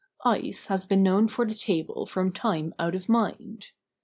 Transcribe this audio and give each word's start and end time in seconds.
Ice 0.25 0.65
has 0.65 0.87
been 0.87 1.03
known 1.03 1.27
for 1.27 1.45
the 1.45 1.53
table 1.53 2.07
from 2.07 2.31
time 2.31 2.73
out 2.79 2.95
of 2.95 3.07
mind. 3.07 3.67